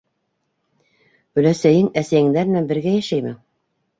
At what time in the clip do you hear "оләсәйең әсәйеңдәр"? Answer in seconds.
1.41-2.49